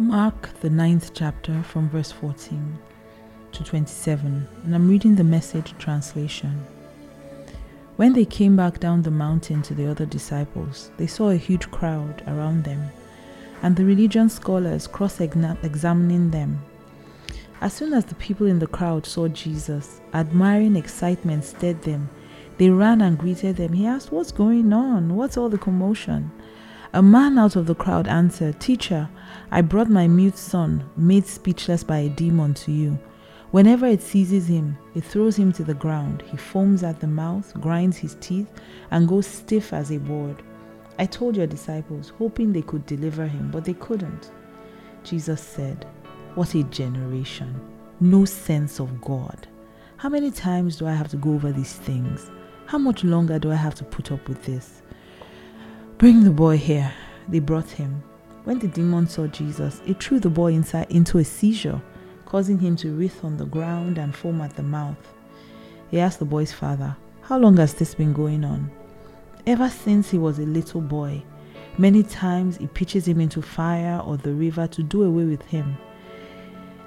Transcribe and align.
Mark, 0.00 0.58
the 0.60 0.70
ninth 0.70 1.10
chapter, 1.12 1.62
from 1.62 1.90
verse 1.90 2.10
14 2.10 2.78
to 3.52 3.62
27, 3.62 4.48
and 4.64 4.74
I'm 4.74 4.88
reading 4.88 5.14
the 5.14 5.22
message 5.22 5.74
translation. 5.76 6.64
When 7.96 8.14
they 8.14 8.24
came 8.24 8.56
back 8.56 8.80
down 8.80 9.02
the 9.02 9.10
mountain 9.10 9.60
to 9.60 9.74
the 9.74 9.86
other 9.86 10.06
disciples, 10.06 10.90
they 10.96 11.06
saw 11.06 11.28
a 11.28 11.36
huge 11.36 11.70
crowd 11.70 12.22
around 12.26 12.64
them, 12.64 12.90
and 13.62 13.76
the 13.76 13.84
religion 13.84 14.30
scholars 14.30 14.86
cross 14.86 15.20
examining 15.20 16.30
them. 16.30 16.64
As 17.60 17.74
soon 17.74 17.92
as 17.92 18.06
the 18.06 18.14
people 18.14 18.46
in 18.46 18.58
the 18.58 18.66
crowd 18.66 19.04
saw 19.04 19.28
Jesus, 19.28 20.00
admiring 20.14 20.76
excitement 20.76 21.44
stirred 21.44 21.82
them. 21.82 22.08
They 22.56 22.70
ran 22.70 23.02
and 23.02 23.18
greeted 23.18 23.56
them. 23.56 23.74
He 23.74 23.86
asked, 23.86 24.12
What's 24.12 24.32
going 24.32 24.72
on? 24.72 25.14
What's 25.14 25.36
all 25.36 25.50
the 25.50 25.58
commotion? 25.58 26.30
A 26.92 27.00
man 27.00 27.38
out 27.38 27.54
of 27.54 27.66
the 27.66 27.74
crowd 27.76 28.08
answered, 28.08 28.58
Teacher, 28.58 29.08
I 29.52 29.60
brought 29.60 29.88
my 29.88 30.08
mute 30.08 30.36
son, 30.36 30.90
made 30.96 31.24
speechless 31.24 31.84
by 31.84 31.98
a 31.98 32.08
demon, 32.08 32.52
to 32.54 32.72
you. 32.72 32.98
Whenever 33.52 33.86
it 33.86 34.02
seizes 34.02 34.48
him, 34.48 34.76
it 34.96 35.04
throws 35.04 35.36
him 35.36 35.52
to 35.52 35.62
the 35.62 35.74
ground. 35.74 36.24
He 36.26 36.36
foams 36.36 36.82
at 36.82 36.98
the 36.98 37.06
mouth, 37.06 37.52
grinds 37.60 37.96
his 37.96 38.16
teeth, 38.16 38.50
and 38.90 39.06
goes 39.06 39.28
stiff 39.28 39.72
as 39.72 39.92
a 39.92 39.98
board. 39.98 40.42
I 40.98 41.06
told 41.06 41.36
your 41.36 41.46
disciples, 41.46 42.08
hoping 42.18 42.52
they 42.52 42.62
could 42.62 42.86
deliver 42.86 43.24
him, 43.24 43.52
but 43.52 43.64
they 43.64 43.74
couldn't. 43.74 44.32
Jesus 45.04 45.40
said, 45.40 45.86
What 46.34 46.56
a 46.56 46.64
generation! 46.64 47.54
No 48.00 48.24
sense 48.24 48.80
of 48.80 49.00
God. 49.00 49.46
How 49.96 50.08
many 50.08 50.32
times 50.32 50.76
do 50.76 50.88
I 50.88 50.92
have 50.94 51.08
to 51.10 51.16
go 51.16 51.34
over 51.34 51.52
these 51.52 51.74
things? 51.74 52.32
How 52.66 52.78
much 52.78 53.04
longer 53.04 53.38
do 53.38 53.52
I 53.52 53.56
have 53.56 53.76
to 53.76 53.84
put 53.84 54.10
up 54.10 54.28
with 54.28 54.44
this? 54.44 54.82
Bring 56.00 56.24
the 56.24 56.30
boy 56.30 56.56
here. 56.56 56.90
They 57.28 57.40
brought 57.40 57.68
him. 57.68 58.02
When 58.44 58.58
the 58.58 58.68
demon 58.68 59.06
saw 59.06 59.26
Jesus, 59.26 59.82
it 59.86 60.02
threw 60.02 60.18
the 60.18 60.30
boy 60.30 60.54
inside 60.54 60.90
into 60.90 61.18
a 61.18 61.24
seizure, 61.24 61.78
causing 62.24 62.58
him 62.58 62.74
to 62.76 62.96
writhe 62.96 63.22
on 63.22 63.36
the 63.36 63.44
ground 63.44 63.98
and 63.98 64.16
foam 64.16 64.40
at 64.40 64.56
the 64.56 64.62
mouth. 64.62 65.12
He 65.90 66.00
asked 66.00 66.18
the 66.18 66.24
boy's 66.24 66.52
father, 66.52 66.96
How 67.20 67.36
long 67.36 67.58
has 67.58 67.74
this 67.74 67.94
been 67.94 68.14
going 68.14 68.46
on? 68.46 68.70
Ever 69.46 69.68
since 69.68 70.10
he 70.10 70.16
was 70.16 70.38
a 70.38 70.46
little 70.46 70.80
boy, 70.80 71.22
many 71.76 72.02
times 72.02 72.56
he 72.56 72.66
pitches 72.66 73.06
him 73.06 73.20
into 73.20 73.42
fire 73.42 74.00
or 74.02 74.16
the 74.16 74.32
river 74.32 74.66
to 74.68 74.82
do 74.82 75.02
away 75.02 75.26
with 75.26 75.42
him. 75.42 75.76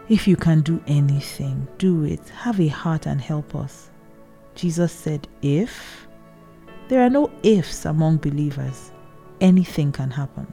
If 0.10 0.28
you 0.28 0.36
can 0.36 0.62
do 0.62 0.82
anything, 0.88 1.68
do 1.78 2.04
it. 2.04 2.30
Have 2.30 2.60
a 2.60 2.68
heart 2.68 3.06
and 3.06 3.22
help 3.22 3.54
us. 3.54 3.92
Jesus 4.56 4.92
said, 4.92 5.28
If? 5.44 6.08
There 6.88 7.06
are 7.06 7.12
no 7.12 7.30
ifs 7.44 7.86
among 7.86 8.18
believers 8.18 8.90
anything 9.44 9.92
can 9.92 10.10
happen. 10.10 10.52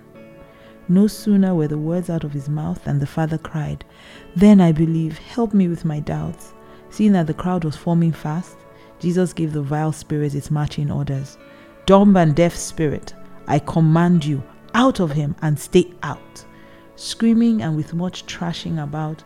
No 0.89 1.07
sooner 1.07 1.55
were 1.55 1.69
the 1.69 1.79
words 1.79 2.11
out 2.11 2.25
of 2.25 2.33
his 2.33 2.49
mouth 2.49 2.85
than 2.85 2.99
the 2.99 3.07
father 3.07 3.39
cried, 3.39 3.85
Then 4.37 4.61
I 4.61 4.73
believe, 4.73 5.17
help 5.19 5.55
me 5.55 5.69
with 5.69 5.85
my 5.85 6.01
doubts. 6.01 6.53
Seeing 6.91 7.13
that 7.13 7.29
the 7.29 7.35
crowd 7.35 7.65
was 7.65 7.77
forming 7.77 8.13
fast, 8.13 8.57
Jesus 8.99 9.33
gave 9.33 9.53
the 9.53 9.63
vile 9.63 9.93
spirit 9.93 10.35
its 10.35 10.51
marching 10.51 10.91
orders 10.91 11.39
Dumb 11.87 12.17
and 12.17 12.35
deaf 12.35 12.55
spirit, 12.55 13.15
I 13.47 13.61
command 13.61 14.25
you 14.25 14.43
out 14.75 15.01
of 15.01 15.13
him 15.13 15.35
and 15.43 15.59
stay 15.59 15.93
out. 16.03 16.45
Screaming 16.97 17.63
and 17.63 17.77
with 17.77 17.95
much 17.95 18.25
thrashing 18.25 18.79
about, 18.79 19.25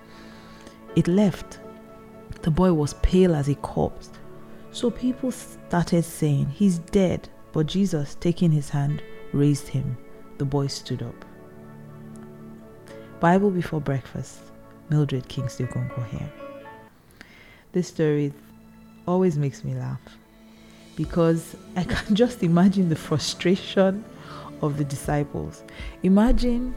it 0.97 1.09
left. 1.09 1.59
The 2.43 2.51
boy 2.51 2.73
was 2.73 2.95
pale 2.95 3.35
as 3.35 3.49
a 3.49 3.55
corpse. 3.57 4.11
So 4.71 4.91
people 4.91 5.31
started 5.31 6.05
saying, 6.05 6.47
He's 6.51 6.79
dead. 6.79 7.29
But 7.53 7.67
Jesus, 7.67 8.17
taking 8.17 8.51
his 8.51 8.69
hand, 8.69 9.03
raised 9.35 9.69
him. 9.69 9.97
The 10.39 10.45
boy 10.45 10.69
stood 10.69 11.03
up. 11.03 11.25
Bible 13.21 13.51
before 13.51 13.81
breakfast. 13.81 14.39
Mildred 14.91 15.29
Kingsley 15.29 15.67
Okonkwo 15.67 16.07
here. 16.09 16.31
This 17.73 17.89
story 17.89 18.33
always 19.07 19.37
makes 19.37 19.65
me 19.65 19.75
laugh 19.75 20.01
because 20.97 21.57
I 21.77 21.85
can 21.85 22.15
just 22.23 22.43
imagine 22.43 22.89
the 22.89 22.97
frustration 22.97 24.05
of 24.63 24.79
the 24.79 24.85
disciples. 24.85 25.63
Imagine 26.03 26.75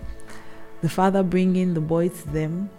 the 0.82 0.90
father 0.90 1.24
bringing 1.24 1.74
the 1.74 1.82
boy 1.82 2.10
to 2.10 2.28
them 2.30 2.70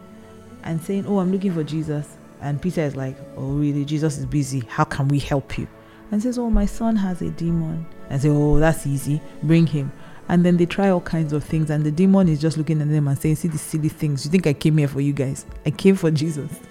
and 0.65 0.83
saying, 0.83 1.07
Oh, 1.07 1.19
I'm 1.19 1.31
looking 1.31 1.53
for 1.53 1.65
Jesus. 1.65 2.17
And 2.41 2.61
Peter 2.61 2.83
is 2.83 2.97
like, 2.97 3.17
Oh, 3.37 3.53
really? 3.53 3.85
Jesus 3.85 4.19
is 4.19 4.27
busy. 4.27 4.61
How 4.61 4.85
can 4.85 5.09
we 5.09 5.19
help 5.19 5.59
you? 5.59 5.69
And 6.11 6.23
says, 6.23 6.39
Oh, 6.39 6.51
my 6.51 6.67
son 6.67 6.97
has 6.97 7.23
a 7.23 7.31
demon 7.31 7.87
and 8.11 8.21
say, 8.21 8.29
Oh, 8.29 8.59
that's 8.59 8.87
easy, 8.87 9.21
bring 9.43 9.67
him. 9.67 9.93
And 10.29 10.45
then 10.45 10.59
they 10.59 10.67
try 10.67 10.91
all 10.91 11.01
kinds 11.01 11.33
of 11.33 11.43
things, 11.43 11.71
and 11.71 11.85
the 11.85 11.91
demon 11.91 12.29
is 12.29 12.41
just 12.41 12.59
looking 12.59 12.83
at 12.83 12.89
them 12.89 13.09
and 13.09 13.19
saying, 13.19 13.37
See 13.37 13.49
these 13.49 13.61
silly 13.61 13.89
things. 13.89 14.25
You 14.25 14.31
think 14.31 14.47
I 14.47 14.53
came 14.53 14.77
here 14.77 14.89
for 14.89 15.01
you 15.01 15.13
guys? 15.13 15.47
I 15.65 15.71
came 15.71 15.97
for 15.97 16.11
Jesus. 16.11 16.51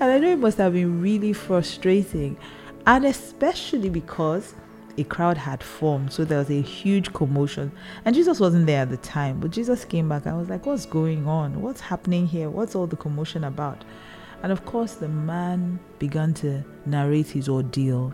And 0.00 0.10
I 0.10 0.18
know 0.18 0.30
it 0.30 0.38
must 0.38 0.58
have 0.58 0.72
been 0.72 1.02
really 1.02 1.32
frustrating, 1.32 2.38
and 2.86 3.04
especially 3.04 3.90
because 3.90 4.54
a 4.98 5.04
crowd 5.04 5.36
had 5.36 5.62
formed, 5.62 6.12
so 6.12 6.24
there 6.24 6.38
was 6.38 6.50
a 6.50 6.60
huge 6.60 7.12
commotion. 7.12 7.72
And 8.04 8.14
Jesus 8.14 8.40
wasn't 8.40 8.66
there 8.66 8.82
at 8.82 8.90
the 8.90 8.96
time, 8.98 9.40
but 9.40 9.50
Jesus 9.50 9.84
came 9.84 10.08
back. 10.08 10.26
I 10.26 10.34
was 10.34 10.48
like, 10.48 10.64
What's 10.64 10.86
going 10.86 11.26
on? 11.26 11.60
What's 11.60 11.80
happening 11.80 12.26
here? 12.26 12.50
What's 12.50 12.74
all 12.74 12.86
the 12.86 12.96
commotion 12.96 13.44
about? 13.44 13.84
And 14.42 14.50
of 14.50 14.64
course, 14.64 14.94
the 14.94 15.08
man 15.08 15.78
began 15.98 16.34
to 16.34 16.64
narrate 16.84 17.28
his 17.28 17.48
ordeal 17.48 18.12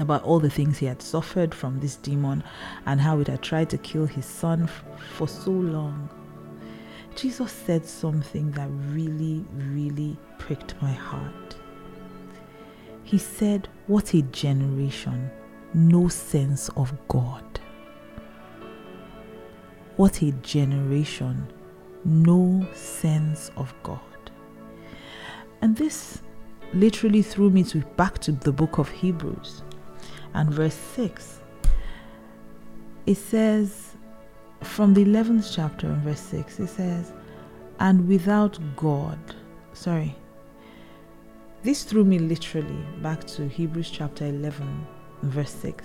about 0.00 0.22
all 0.22 0.40
the 0.40 0.50
things 0.50 0.78
he 0.78 0.86
had 0.86 1.02
suffered 1.02 1.54
from 1.54 1.78
this 1.80 1.96
demon 1.96 2.42
and 2.86 3.00
how 3.00 3.20
it 3.20 3.28
had 3.28 3.42
tried 3.42 3.70
to 3.70 3.78
kill 3.78 4.06
his 4.06 4.26
son 4.26 4.64
f- 4.64 4.84
for 5.16 5.28
so 5.28 5.50
long. 5.50 6.08
Jesus 7.14 7.52
said 7.52 7.84
something 7.84 8.50
that 8.52 8.68
really, 8.90 9.44
really 9.54 10.16
pricked 10.38 10.74
my 10.80 10.92
heart. 10.92 11.56
He 13.02 13.18
said, 13.18 13.68
What 13.88 14.14
a 14.14 14.22
generation, 14.22 15.30
no 15.74 16.08
sense 16.08 16.68
of 16.70 16.92
God. 17.08 17.44
What 19.96 20.22
a 20.22 20.32
generation, 20.32 21.52
no 22.04 22.66
sense 22.72 23.50
of 23.56 23.74
God. 23.82 24.00
And 25.60 25.76
this 25.76 26.22
literally 26.72 27.22
threw 27.22 27.50
me 27.50 27.64
to 27.64 27.78
back 27.96 28.18
to 28.20 28.32
the 28.32 28.52
book 28.52 28.78
of 28.78 28.88
Hebrews 28.88 29.62
and 30.34 30.50
verse 30.50 30.74
6. 30.74 31.40
It 33.06 33.16
says, 33.16 33.96
from 34.62 34.94
the 34.94 35.04
11th 35.04 35.54
chapter 35.54 35.86
and 35.86 36.02
verse 36.02 36.20
6, 36.20 36.60
it 36.60 36.66
says, 36.68 37.12
and 37.80 38.06
without 38.06 38.58
God, 38.76 39.18
sorry, 39.72 40.14
this 41.62 41.82
threw 41.84 42.04
me 42.04 42.18
literally 42.18 42.84
back 43.02 43.26
to 43.28 43.48
Hebrews 43.48 43.90
chapter 43.90 44.26
11, 44.26 44.86
verse 45.22 45.50
6. 45.50 45.84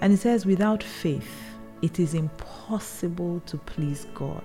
And 0.00 0.12
it 0.12 0.18
says, 0.18 0.44
without 0.44 0.82
faith, 0.82 1.30
it 1.82 1.98
is 1.98 2.14
impossible 2.14 3.40
to 3.46 3.58
please 3.58 4.06
God. 4.14 4.44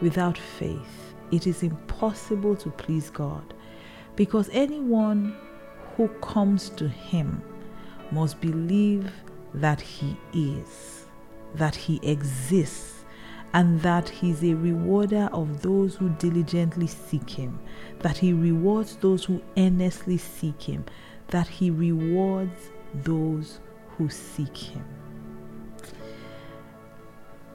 Without 0.00 0.38
faith, 0.38 1.14
it 1.30 1.46
is 1.46 1.62
impossible 1.62 2.56
to 2.56 2.70
please 2.70 3.10
God 3.10 3.54
because 4.16 4.48
anyone 4.52 5.36
who 5.96 6.08
comes 6.20 6.70
to 6.70 6.88
Him 6.88 7.42
must 8.10 8.40
believe 8.40 9.10
that 9.54 9.80
He 9.80 10.16
is, 10.32 11.06
that 11.54 11.74
He 11.74 12.00
exists, 12.02 13.04
and 13.54 13.80
that 13.82 14.08
He 14.08 14.30
is 14.30 14.42
a 14.44 14.54
rewarder 14.54 15.28
of 15.32 15.62
those 15.62 15.94
who 15.96 16.10
diligently 16.10 16.86
seek 16.86 17.30
Him, 17.30 17.58
that 18.00 18.18
He 18.18 18.32
rewards 18.32 18.96
those 18.96 19.24
who 19.24 19.40
earnestly 19.56 20.18
seek 20.18 20.62
Him, 20.62 20.84
that 21.28 21.48
He 21.48 21.70
rewards 21.70 22.70
those 22.94 23.60
who 23.96 24.08
seek 24.08 24.56
Him. 24.56 24.84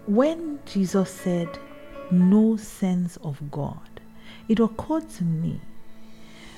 When 0.05 0.59
Jesus 0.65 1.09
said, 1.09 1.57
No 2.11 2.57
sense 2.57 3.17
of 3.17 3.39
God, 3.51 4.01
it 4.49 4.59
occurred 4.59 5.09
to 5.11 5.23
me 5.23 5.61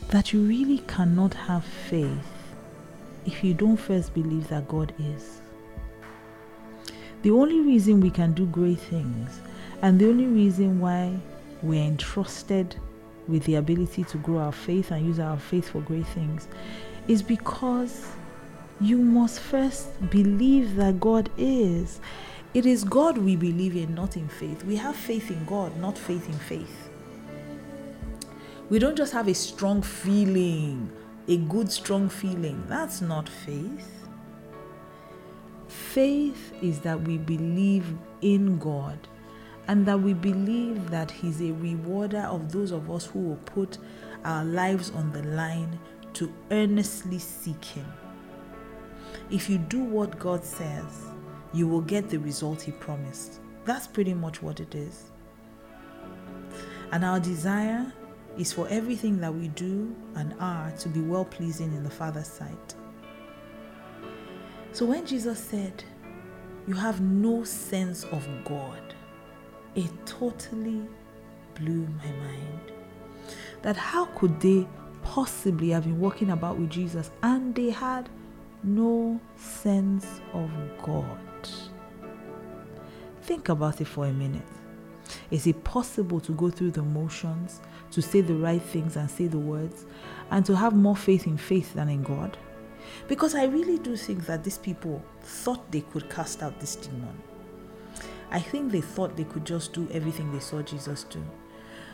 that 0.09 0.33
you 0.33 0.41
really 0.41 0.79
cannot 0.79 1.33
have 1.33 1.63
faith 1.63 2.34
if 3.25 3.43
you 3.43 3.53
don't 3.53 3.77
first 3.77 4.13
believe 4.13 4.47
that 4.49 4.67
God 4.67 4.93
is. 4.99 5.41
The 7.21 7.31
only 7.31 7.59
reason 7.59 8.01
we 8.01 8.11
can 8.11 8.33
do 8.33 8.45
great 8.45 8.79
things 8.79 9.39
and 9.81 9.99
the 9.99 10.07
only 10.07 10.27
reason 10.27 10.79
why 10.79 11.17
we're 11.61 11.83
entrusted 11.83 12.75
with 13.27 13.43
the 13.45 13.55
ability 13.55 14.03
to 14.03 14.17
grow 14.17 14.37
our 14.37 14.51
faith 14.51 14.91
and 14.91 15.05
use 15.05 15.19
our 15.19 15.37
faith 15.37 15.69
for 15.69 15.81
great 15.81 16.05
things 16.07 16.47
is 17.07 17.23
because 17.23 18.07
you 18.79 18.97
must 18.97 19.39
first 19.39 19.87
believe 20.09 20.75
that 20.75 20.99
God 20.99 21.29
is. 21.37 21.99
It 22.53 22.65
is 22.65 22.83
God 22.83 23.17
we 23.17 23.35
believe 23.35 23.75
in, 23.75 23.95
not 23.95 24.17
in 24.17 24.27
faith. 24.27 24.63
We 24.63 24.75
have 24.75 24.95
faith 24.95 25.31
in 25.31 25.43
God, 25.45 25.75
not 25.77 25.97
faith 25.97 26.27
in 26.27 26.37
faith. 26.37 26.89
We 28.69 28.79
don't 28.79 28.95
just 28.95 29.13
have 29.13 29.27
a 29.27 29.33
strong 29.33 29.81
feeling 29.81 30.91
a 31.27 31.37
good, 31.37 31.71
strong 31.71 32.09
feeling. 32.09 32.63
That's 32.67 33.01
not 33.01 33.27
faith. 33.27 34.07
Faith 35.67 36.53
is 36.61 36.79
that 36.81 37.01
we 37.01 37.17
believe 37.17 37.85
in 38.21 38.57
God 38.59 38.97
and 39.67 39.85
that 39.85 39.99
we 39.99 40.13
believe 40.13 40.89
that 40.89 41.09
He's 41.09 41.41
a 41.41 41.51
rewarder 41.53 42.27
of 42.29 42.51
those 42.51 42.71
of 42.71 42.91
us 42.91 43.05
who 43.05 43.19
will 43.19 43.39
put 43.45 43.77
our 44.23 44.45
lives 44.45 44.91
on 44.91 45.11
the 45.11 45.23
line 45.23 45.79
to 46.13 46.31
earnestly 46.51 47.19
seek 47.19 47.63
Him. 47.63 47.91
If 49.31 49.49
you 49.49 49.57
do 49.57 49.83
what 49.83 50.19
God 50.19 50.43
says, 50.43 51.07
you 51.53 51.67
will 51.67 51.81
get 51.81 52.09
the 52.09 52.17
result 52.19 52.61
He 52.61 52.71
promised. 52.71 53.39
That's 53.65 53.87
pretty 53.87 54.13
much 54.13 54.43
what 54.43 54.59
it 54.59 54.75
is. 54.75 55.11
And 56.91 57.03
our 57.03 57.19
desire 57.19 57.91
is 58.37 58.51
for 58.51 58.67
everything 58.69 59.19
that 59.21 59.33
we 59.33 59.47
do 59.49 59.95
and 60.15 60.33
are 60.39 60.71
to 60.71 60.89
be 60.89 61.01
well 61.01 61.25
pleasing 61.25 61.73
in 61.73 61.83
the 61.83 61.89
Father's 61.89 62.27
sight. 62.27 62.75
So 64.71 64.85
when 64.85 65.05
Jesus 65.05 65.39
said, 65.39 65.83
You 66.67 66.73
have 66.73 66.99
no 66.99 67.43
sense 67.43 68.03
of 68.05 68.27
God, 68.43 68.93
it 69.75 69.91
totally 70.05 70.81
blew 71.55 71.87
my 71.97 72.11
mind. 72.11 72.71
That 73.61 73.77
how 73.77 74.05
could 74.07 74.39
they 74.41 74.67
possibly 75.01 75.69
have 75.69 75.83
been 75.85 75.99
walking 75.99 76.31
about 76.31 76.57
with 76.57 76.69
Jesus 76.69 77.11
and 77.23 77.55
they 77.55 77.69
had 77.69 78.09
no 78.63 79.19
sense 79.37 80.19
of 80.33 80.51
God? 80.83 81.19
Think 83.21 83.49
about 83.49 83.81
it 83.81 83.85
for 83.85 84.05
a 84.05 84.13
minute. 84.13 84.43
Is 85.31 85.47
it 85.47 85.63
possible 85.63 86.19
to 86.19 86.31
go 86.33 86.49
through 86.49 86.71
the 86.71 86.83
motions, 86.83 87.61
to 87.95 88.01
say 88.01 88.21
the 88.21 88.35
right 88.35 88.61
things 88.61 88.97
and 88.97 89.09
say 89.09 89.27
the 89.27 89.39
words, 89.39 89.85
and 90.29 90.45
to 90.45 90.55
have 90.55 90.73
more 90.73 90.95
faith 90.95 91.25
in 91.27 91.37
faith 91.37 91.73
than 91.73 91.89
in 91.89 92.03
God? 92.03 92.37
Because 93.07 93.35
I 93.35 93.45
really 93.45 93.77
do 93.79 93.95
think 93.95 94.25
that 94.25 94.43
these 94.43 94.57
people 94.57 95.03
thought 95.21 95.71
they 95.71 95.81
could 95.81 96.09
cast 96.09 96.43
out 96.43 96.59
this 96.59 96.75
demon. 96.75 97.17
I 98.31 98.39
think 98.39 98.71
they 98.71 98.81
thought 98.81 99.15
they 99.15 99.23
could 99.23 99.45
just 99.45 99.73
do 99.73 99.87
everything 99.91 100.31
they 100.31 100.39
saw 100.39 100.61
Jesus 100.61 101.03
do. 101.05 101.23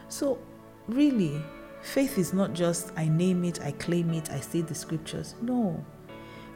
So, 0.09 0.39
really, 0.87 1.39
faith 1.81 2.17
is 2.17 2.33
not 2.33 2.53
just 2.53 2.91
I 2.97 3.07
name 3.07 3.43
it, 3.43 3.61
I 3.61 3.71
claim 3.73 4.11
it, 4.13 4.31
I 4.31 4.39
say 4.39 4.61
the 4.61 4.75
scriptures. 4.75 5.35
No. 5.41 5.85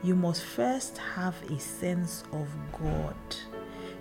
You 0.03 0.15
must 0.15 0.43
first 0.43 0.97
have 0.97 1.35
a 1.51 1.59
sense 1.59 2.23
of 2.31 2.47
God. 2.71 3.15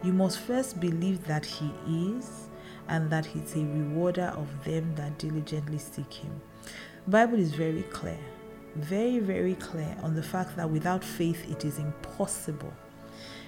You 0.02 0.12
must 0.12 0.38
first 0.40 0.80
believe 0.80 1.26
that 1.26 1.44
He 1.44 1.70
is 1.86 2.48
and 2.88 3.10
that 3.10 3.26
He's 3.26 3.54
a 3.54 3.60
rewarder 3.60 4.32
of 4.36 4.48
them 4.64 4.94
that 4.96 5.18
diligently 5.18 5.78
seek 5.78 6.12
Him. 6.12 6.40
Bible 7.06 7.38
is 7.38 7.54
very 7.54 7.82
clear, 7.82 8.18
very, 8.76 9.18
very 9.18 9.54
clear 9.56 9.96
on 10.02 10.14
the 10.14 10.22
fact 10.22 10.56
that 10.56 10.68
without 10.70 11.04
faith 11.04 11.50
it 11.50 11.64
is 11.64 11.78
impossible. 11.78 12.72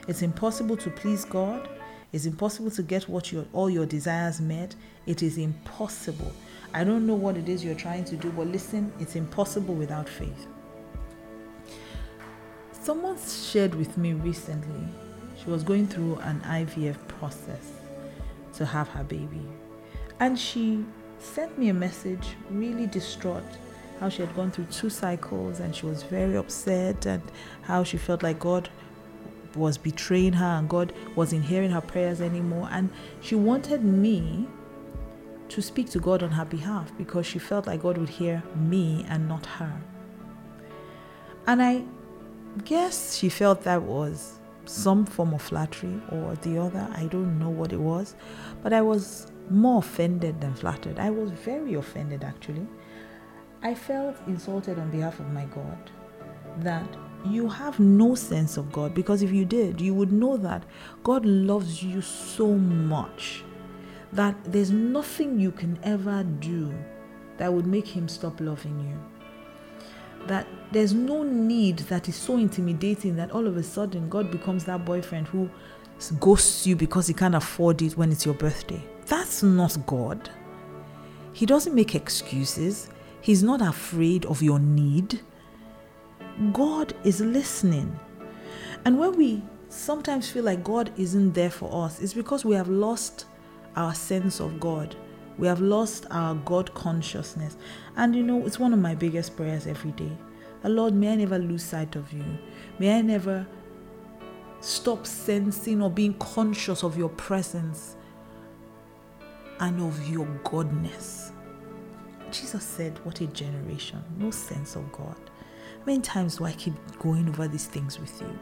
It's 0.09 0.23
impossible 0.23 0.77
to 0.77 0.91
please 0.91 1.25
God. 1.25 1.69
It's 2.13 2.27
impossible 2.27 2.71
to 2.73 2.83
get 2.83 3.09
what 3.09 3.33
your 3.33 3.45
all 3.53 3.69
your 3.69 3.87
desires 3.87 4.41
met. 4.41 4.75
It 5.07 5.23
is 5.23 5.39
impossible. 5.39 6.33
I 6.75 6.85
don't 6.85 7.07
know 7.07 7.15
what 7.15 7.37
it 7.37 7.49
is 7.49 7.65
you're 7.65 7.75
trying 7.75 8.05
to 8.05 8.17
do, 8.17 8.31
but 8.31 8.47
listen, 8.49 8.93
it's 9.01 9.17
impossible 9.17 9.75
without 9.75 10.09
faith. 10.09 10.47
Someone 12.73 13.19
shared 13.19 13.75
with 13.75 13.97
me 13.97 14.13
recently, 14.13 14.87
she 15.43 15.51
was 15.51 15.63
going 15.65 15.89
through 15.89 16.17
an 16.17 16.41
IVF 16.43 16.97
process 17.09 17.73
to 18.57 18.67
have 18.67 18.89
her 18.89 19.05
baby. 19.05 19.43
And 20.21 20.39
she 20.39 20.85
sent 21.19 21.59
me 21.59 21.69
a 21.69 21.75
message, 21.75 22.37
really 22.51 22.87
distraught, 22.87 23.45
how 24.01 24.09
she 24.09 24.23
had 24.23 24.35
gone 24.35 24.51
through 24.51 24.67
two 24.67 24.91
cycles 24.91 25.61
and 25.61 25.75
she 25.75 25.87
was 25.87 26.03
very 26.03 26.37
upset 26.37 27.07
and 27.07 27.23
how 27.63 27.83
she 27.85 27.97
felt 27.97 28.23
like 28.23 28.39
God 28.39 28.69
was 29.55 29.79
betraying 29.79 30.35
her 30.35 30.59
and 30.59 30.69
God 30.69 30.93
wasn't 31.15 31.45
hearing 31.45 31.71
her 31.71 31.81
prayers 31.81 32.21
anymore. 32.21 32.69
And 32.71 32.91
she 33.21 33.35
wanted 33.35 33.85
me 33.85 34.47
to 35.49 35.63
speak 35.63 35.91
to 35.91 35.99
God 35.99 36.23
on 36.23 36.31
her 36.33 36.45
behalf 36.45 36.93
because 36.99 37.27
she 37.27 37.39
felt 37.39 37.67
like 37.67 37.83
God 37.83 37.99
would 37.99 38.09
hear 38.09 38.43
me 38.55 39.07
and 39.09 39.29
not 39.29 39.47
her. 39.47 39.81
And 41.47 41.63
I 41.63 41.85
guess 42.65 43.17
she 43.17 43.29
felt 43.29 43.63
that 43.63 43.83
was 43.83 44.39
some 44.67 45.07
form 45.07 45.35
of 45.35 45.43
flattery 45.43 46.01
or 46.11 46.35
the 46.43 46.59
other. 46.59 46.89
I 46.95 47.07
don't 47.07 47.39
know 47.39 47.51
what 47.51 47.73
it 47.73 47.81
was, 47.81 48.15
but 48.63 48.73
I 48.73 48.83
was 48.83 49.31
more 49.51 49.79
offended 49.79 50.41
than 50.41 50.55
flattered. 50.55 50.99
I 50.99 51.11
was 51.11 51.31
very 51.31 51.75
offended 51.75 52.25
actually. 52.25 52.67
I 53.63 53.75
felt 53.75 54.17
insulted 54.27 54.79
on 54.79 54.91
behalf 54.91 55.19
of 55.21 55.31
my 55.33 55.45
God 55.47 55.91
that 56.59 56.89
you 57.25 57.49
have 57.49 57.81
no 57.81 58.15
sense 58.15 58.57
of 58.57 58.71
God 58.73 58.95
because 58.95 59.23
if 59.23 59.33
you 59.33 59.45
did, 59.45 59.81
you 59.81 59.95
would 59.95 60.13
know 60.13 60.37
that 60.37 60.65
God 61.03 61.25
loves 61.25 61.83
you 61.83 62.01
so 62.01 62.55
much 62.55 63.45
that 64.13 64.37
there's 64.45 64.71
nothing 64.71 65.39
you 65.41 65.51
can 65.51 65.79
ever 65.83 66.23
do 66.23 66.73
that 67.39 67.53
would 67.53 67.67
make 67.67 67.87
Him 67.87 68.09
stop 68.09 68.41
loving 68.41 68.79
you 68.81 69.16
that 70.29 70.47
there's 70.73 70.93
no 70.93 71.23
need 71.23 71.79
that 71.79 72.09
is 72.09 72.17
so 72.17 72.37
intimidating 72.37 73.17
that 73.17 73.31
all 73.31 73.47
of 73.47 73.57
a 73.57 73.63
sudden 73.63 74.09
God 74.09 74.31
becomes 74.31 74.65
that 74.65 74.85
boyfriend 74.85 75.29
who 75.29 75.49
ghosts 76.21 76.67
you 76.67 76.77
because 76.77 77.07
he 77.07 77.15
can't 77.15 77.35
afford 77.35 77.81
it 77.83 77.97
when 77.97 78.13
it's 78.13 78.25
your 78.25 78.35
birthday. 78.35 78.83
That's 79.07 79.43
not 79.43 79.79
God. 79.87 80.31
He 81.33 81.47
doesn't 81.47 81.75
make 81.75 81.95
excuses, 81.95 82.89
He's 83.21 83.43
not 83.43 83.61
afraid 83.61 84.25
of 84.27 84.43
your 84.43 84.59
need. 84.59 85.21
God 86.53 86.95
is 87.03 87.21
listening. 87.21 87.99
And 88.85 88.99
when 88.99 89.17
we 89.17 89.43
sometimes 89.69 90.31
feel 90.31 90.45
like 90.45 90.63
God 90.63 90.93
isn't 90.97 91.33
there 91.33 91.51
for 91.51 91.85
us, 91.85 92.01
it's 92.01 92.15
because 92.15 92.45
we 92.45 92.55
have 92.55 92.69
lost 92.69 93.25
our 93.75 93.95
sense 93.95 94.39
of 94.41 94.61
God. 94.61 94.95
We 95.39 95.47
have 95.47 95.61
lost 95.61 96.07
our 96.11 96.35
God 96.35 96.73
consciousness. 96.75 97.57
And 97.97 98.15
you 98.15 98.23
know, 98.23 98.47
it's 98.47 98.59
one 98.59 98.73
of 98.73 98.79
my 98.79 98.95
biggest 98.95 99.37
prayers 99.37 99.67
every 99.67 99.93
day. 99.93 100.13
The 100.63 100.69
Lord, 100.69 100.95
may 100.95 101.13
I 101.13 101.17
never 101.17 101.39
lose 101.39 101.63
sight 101.63 101.97
of 101.97 102.13
you. 102.13 102.25
May 102.79 102.99
I 102.99 103.03
never 103.03 103.47
stop 104.61 105.07
sensing 105.07 105.83
or 105.83 105.91
being 105.91 106.15
conscious 106.15 106.83
of 106.83 106.97
your 106.97 107.11
presence 107.11 107.97
and 109.61 109.81
of 109.83 110.09
your 110.09 110.27
godness. 110.45 111.31
Jesus 112.31 112.65
said, 112.65 112.99
What 113.05 113.21
a 113.21 113.27
generation, 113.27 114.03
no 114.19 114.31
sense 114.31 114.77
of 114.77 114.91
God. 114.93 115.17
Many 115.87 116.01
times 116.01 116.39
do 116.39 116.45
I 116.45 116.53
keep 116.53 116.75
going 116.99 117.29
over 117.29 117.47
these 117.47 117.67
things 117.67 118.01
with 118.01 118.21
you? 118.21 118.39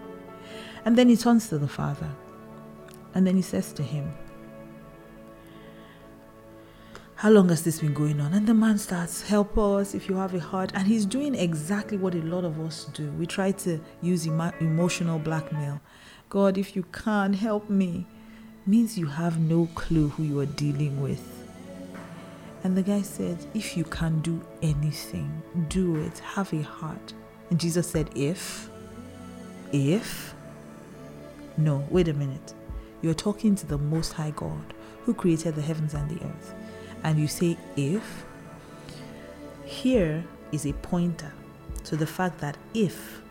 And 0.85 0.97
then 0.97 1.09
he 1.09 1.17
turns 1.17 1.49
to 1.49 1.59
the 1.59 1.69
Father 1.69 2.09
and 3.15 3.27
then 3.27 3.37
he 3.37 3.43
says 3.43 3.73
to 3.75 3.83
him, 3.83 4.13
how 7.25 7.31
long 7.31 7.49
has 7.49 7.63
this 7.63 7.81
been 7.81 7.95
going 7.95 8.21
on? 8.21 8.35
And 8.35 8.47
the 8.47 8.53
man 8.53 8.77
starts, 8.77 9.23
Help 9.23 9.57
us 9.57 9.95
if 9.95 10.11
you 10.11 10.15
have 10.17 10.35
a 10.35 10.39
heart. 10.39 10.73
And 10.75 10.87
he's 10.87 11.07
doing 11.07 11.35
exactly 11.35 11.97
what 11.97 12.15
a 12.15 12.19
lot 12.19 12.45
of 12.45 12.61
us 12.61 12.85
do. 12.93 13.11
We 13.13 13.25
try 13.25 13.51
to 13.53 13.81
use 14.03 14.27
emo- 14.27 14.53
emotional 14.61 15.19
blackmail. 15.19 15.81
God, 16.29 16.59
if 16.59 16.77
you 16.77 16.83
can't 16.93 17.35
help 17.35 17.71
me, 17.71 18.07
means 18.67 18.99
you 18.99 19.07
have 19.07 19.41
no 19.41 19.71
clue 19.75 20.11
who 20.11 20.23
you 20.23 20.39
are 20.39 20.45
dealing 20.45 21.01
with. 21.01 21.27
And 22.63 22.77
the 22.77 22.83
guy 22.83 23.01
said, 23.01 23.39
If 23.55 23.75
you 23.75 23.85
can 23.85 24.21
do 24.21 24.39
anything, 24.61 25.43
do 25.71 25.97
it. 25.97 26.19
Have 26.19 26.53
a 26.53 26.61
heart. 26.61 27.15
And 27.49 27.59
Jesus 27.59 27.89
said, 27.89 28.11
If? 28.15 28.69
If? 29.73 30.35
No, 31.57 31.87
wait 31.89 32.09
a 32.09 32.13
minute. 32.13 32.53
You're 33.01 33.15
talking 33.15 33.55
to 33.55 33.67
the 33.67 33.79
Most 33.79 34.13
High 34.13 34.33
God 34.33 34.75
who 35.07 35.15
created 35.15 35.55
the 35.55 35.63
heavens 35.63 35.95
and 35.95 36.11
the 36.11 36.23
earth 36.23 36.55
and 37.05 37.19
you 37.19 37.29
say 37.29 37.57
if, 37.77 38.25
here 39.65 40.25
is 40.53 40.67
a 40.67 40.73
pointer 40.73 41.33
to 41.85 41.97
the 41.97 42.07
fact 42.07 42.39
that 42.41 42.57
if 42.73 43.23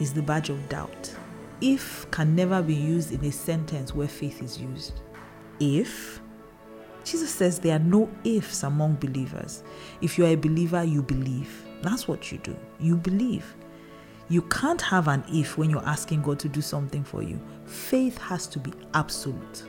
is 0.00 0.12
the 0.12 0.22
badge 0.22 0.50
of 0.50 0.68
doubt. 0.68 1.14
If 1.60 2.10
can 2.10 2.34
never 2.34 2.62
be 2.62 2.74
used 2.74 3.12
in 3.12 3.24
a 3.24 3.32
sentence 3.32 3.94
where 3.94 4.08
faith 4.08 4.42
is 4.42 4.60
used. 4.60 5.00
If, 5.60 6.20
Jesus 7.04 7.30
says 7.30 7.58
there 7.58 7.76
are 7.76 7.80
no 7.80 8.10
ifs 8.24 8.62
among 8.62 8.96
believers. 8.96 9.62
If 10.00 10.18
you 10.18 10.24
are 10.24 10.30
a 10.30 10.36
believer, 10.36 10.82
you 10.82 11.02
believe. 11.02 11.64
That's 11.82 12.08
what 12.08 12.32
you 12.32 12.38
do. 12.38 12.56
You 12.80 12.96
believe. 12.96 13.54
You 14.28 14.42
can't 14.42 14.80
have 14.80 15.06
an 15.06 15.22
if 15.28 15.58
when 15.58 15.70
you're 15.70 15.86
asking 15.86 16.22
God 16.22 16.38
to 16.40 16.48
do 16.48 16.62
something 16.62 17.04
for 17.04 17.22
you. 17.22 17.38
Faith 17.66 18.18
has 18.18 18.46
to 18.48 18.58
be 18.58 18.72
absolute. 18.94 19.64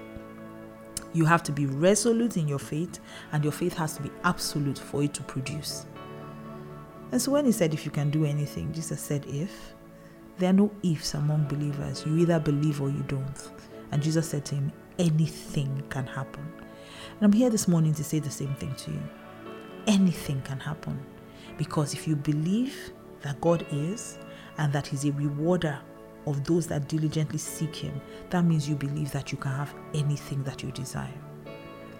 You 1.15 1.23
have 1.23 1.43
to 1.43 1.53
be 1.53 1.65
resolute 1.65 2.35
in 2.35 2.45
your 2.45 2.59
faith, 2.59 2.99
and 3.31 3.41
your 3.41 3.53
faith 3.53 3.73
has 3.77 3.95
to 3.95 4.03
be 4.03 4.11
absolute 4.25 4.77
for 4.77 5.01
it 5.01 5.13
to 5.13 5.23
produce. 5.23 5.85
And 7.13 7.21
so 7.21 7.31
when 7.31 7.45
he 7.45 7.53
said, 7.53 7.73
If 7.73 7.85
you 7.85 7.91
can 7.91 8.09
do 8.09 8.25
anything, 8.25 8.73
Jesus 8.73 8.99
said, 8.99 9.25
If. 9.25 9.73
There 10.37 10.49
are 10.49 10.53
no 10.53 10.69
ifs 10.83 11.13
among 11.13 11.45
believers. 11.45 12.03
You 12.05 12.17
either 12.17 12.37
believe 12.39 12.81
or 12.81 12.89
you 12.89 13.01
don't. 13.07 13.49
And 13.91 14.03
Jesus 14.03 14.27
said 14.27 14.43
to 14.45 14.55
him, 14.55 14.73
Anything 14.99 15.81
can 15.89 16.05
happen. 16.05 16.45
And 17.11 17.21
I'm 17.21 17.31
here 17.31 17.49
this 17.49 17.69
morning 17.69 17.93
to 17.93 18.03
say 18.03 18.19
the 18.19 18.29
same 18.29 18.53
thing 18.55 18.75
to 18.75 18.91
you. 18.91 19.01
Anything 19.87 20.41
can 20.41 20.59
happen. 20.59 20.99
Because 21.57 21.93
if 21.93 22.05
you 22.09 22.17
believe 22.17 22.91
that 23.21 23.39
God 23.39 23.65
is 23.71 24.19
and 24.57 24.73
that 24.73 24.87
He's 24.87 25.05
a 25.05 25.13
rewarder 25.13 25.79
of 26.25 26.43
those 26.43 26.67
that 26.67 26.87
diligently 26.87 27.37
seek 27.37 27.75
Him, 27.75 28.01
that 28.29 28.45
means 28.45 28.67
you 28.67 28.75
believe 28.75 29.11
that 29.11 29.31
you 29.31 29.37
can 29.37 29.51
have 29.51 29.73
anything 29.93 30.43
that 30.43 30.63
you 30.63 30.71
desire. 30.71 31.13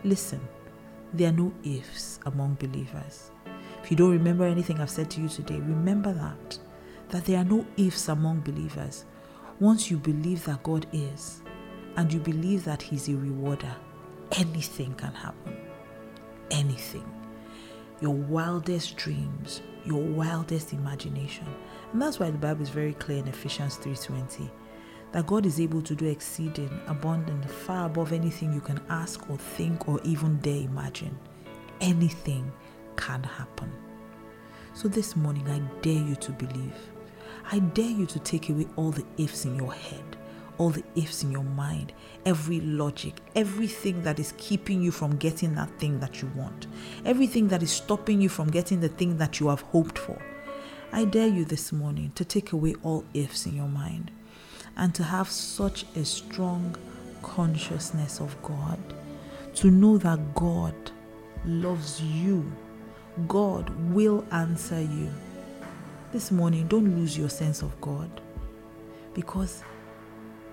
Listen, 0.03 0.41
there 1.13 1.29
are 1.29 1.33
no 1.33 1.53
ifs 1.63 2.19
among 2.25 2.55
believers. 2.55 3.31
If 3.83 3.91
you 3.91 3.97
don't 3.97 4.11
remember 4.11 4.45
anything 4.45 4.79
I've 4.79 4.89
said 4.89 5.09
to 5.11 5.21
you 5.21 5.29
today, 5.29 5.59
remember 5.59 6.11
that. 6.13 6.59
That 7.09 7.25
there 7.25 7.37
are 7.37 7.45
no 7.45 7.65
ifs 7.77 8.09
among 8.09 8.41
believers. 8.41 9.05
Once 9.59 9.89
you 9.91 9.97
believe 9.97 10.43
that 10.45 10.63
God 10.63 10.87
is, 10.91 11.41
and 11.95 12.11
you 12.11 12.19
believe 12.19 12.65
that 12.65 12.81
He's 12.81 13.07
a 13.09 13.15
rewarder, 13.15 13.73
anything 14.33 14.93
can 14.95 15.13
happen. 15.13 15.55
Anything. 16.51 17.09
Your 18.01 18.13
wildest 18.13 18.97
dreams, 18.97 19.61
your 19.85 20.01
wildest 20.01 20.73
imagination. 20.73 21.47
And 21.95 22.01
that's 22.01 22.19
why 22.19 22.29
the 22.29 22.37
Bible 22.37 22.61
is 22.61 22.67
very 22.67 22.93
clear 22.95 23.19
in 23.19 23.27
Ephesians 23.29 23.77
3:20 23.77 24.51
that 25.13 25.25
God 25.27 25.45
is 25.45 25.61
able 25.61 25.81
to 25.83 25.95
do 25.95 26.07
exceeding 26.07 26.69
abundant 26.87 27.49
far 27.49 27.85
above 27.85 28.11
anything 28.11 28.51
you 28.51 28.59
can 28.59 28.81
ask 28.89 29.29
or 29.29 29.37
think 29.37 29.87
or 29.87 30.01
even 30.03 30.35
dare 30.39 30.65
imagine. 30.65 31.17
Anything 31.79 32.51
can 32.97 33.23
happen. 33.23 33.71
So 34.73 34.89
this 34.89 35.15
morning 35.15 35.47
I 35.47 35.59
dare 35.81 36.03
you 36.03 36.15
to 36.17 36.33
believe. 36.33 36.75
I 37.49 37.59
dare 37.59 37.91
you 37.99 38.05
to 38.07 38.19
take 38.19 38.49
away 38.49 38.67
all 38.75 38.91
the 38.91 39.05
ifs 39.17 39.45
in 39.45 39.55
your 39.55 39.71
head 39.71 40.17
all 40.57 40.69
the 40.69 40.83
ifs 40.95 41.23
in 41.23 41.31
your 41.31 41.43
mind, 41.43 41.91
every 42.25 42.61
logic, 42.61 43.19
everything 43.35 44.01
that 44.03 44.19
is 44.19 44.33
keeping 44.37 44.81
you 44.81 44.89
from 44.89 45.17
getting 45.17 45.53
that 45.53 45.69
thing 45.79 45.99
that 45.99 46.21
you 46.21 46.31
want, 46.33 46.67
everything 47.03 47.49
that 47.49 47.61
is 47.61 47.71
stopping 47.71 48.21
you 48.21 48.29
from 48.29 48.49
getting 48.49 48.79
the 48.79 48.87
thing 48.87 49.17
that 49.17 49.39
you 49.39 49.49
have 49.49 49.61
hoped 49.61 49.97
for. 49.97 50.17
I 50.95 51.03
dare 51.03 51.27
you 51.27 51.43
this 51.43 51.73
morning 51.73 52.13
to 52.15 52.23
take 52.23 52.53
away 52.53 52.75
all 52.81 53.03
ifs 53.13 53.45
in 53.45 53.53
your 53.53 53.67
mind 53.67 54.11
and 54.77 54.95
to 54.95 55.03
have 55.03 55.29
such 55.29 55.85
a 55.93 56.05
strong 56.05 56.73
consciousness 57.21 58.21
of 58.21 58.41
God, 58.41 58.79
to 59.55 59.69
know 59.69 59.97
that 59.97 60.33
God 60.35 60.73
loves 61.43 62.01
you, 62.01 62.49
God 63.27 63.69
will 63.93 64.25
answer 64.31 64.81
you. 64.81 65.11
This 66.13 66.31
morning, 66.31 66.65
don't 66.67 66.97
lose 66.97 67.17
your 67.17 67.29
sense 67.29 67.61
of 67.61 67.79
God 67.81 68.21
because 69.13 69.65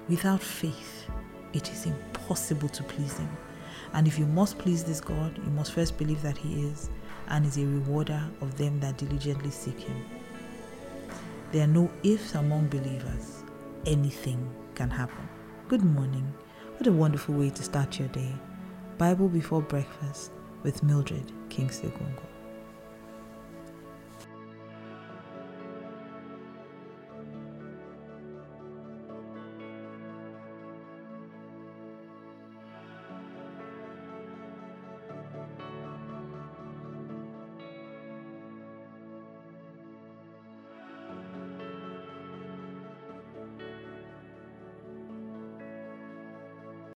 Without 0.09 0.43
faith, 0.43 1.09
it 1.53 1.71
is 1.71 1.87
impossible 1.87 2.69
to 2.71 2.83
please 2.83 3.17
Him. 3.19 3.29
And 3.93 4.09
if 4.09 4.19
you 4.19 4.27
must 4.27 4.59
please 4.59 4.83
this 4.83 5.01
God, 5.01 5.39
you 5.39 5.51
must 5.53 5.73
first 5.73 5.97
believe 5.97 6.21
that 6.23 6.37
He 6.37 6.65
is 6.65 6.91
and 7.29 7.47
is 7.47 7.57
a 7.57 7.65
rewarder 7.65 8.23
of 8.41 8.59
them 8.59 8.81
that 8.81 8.99
diligently 8.99 9.51
seek 9.51 9.79
Him. 9.79 10.05
There 11.53 11.65
are 11.65 11.67
no 11.67 11.91
ifs 12.03 12.35
among 12.35 12.69
believers. 12.69 13.45
Anything 13.85 14.51
can 14.75 14.89
happen. 14.89 15.29
Good 15.69 15.85
morning. 15.85 16.33
What 16.79 16.87
a 16.87 16.93
wonderful 16.93 17.35
way 17.35 17.51
to 17.51 17.63
start 17.63 17.99
your 17.99 18.09
day. 18.09 18.35
Bible 18.97 19.29
before 19.29 19.61
breakfast 19.61 20.31
with 20.63 20.83
Mildred 20.83 21.31
Kingsley 21.51 21.91
Okonkwo. 21.91 22.32